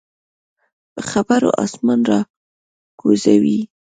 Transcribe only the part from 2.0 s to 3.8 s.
راکوزوي.